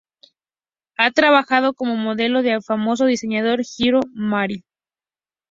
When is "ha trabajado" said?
0.97-1.75